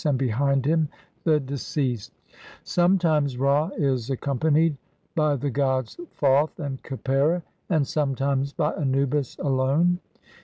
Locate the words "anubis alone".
8.73-9.99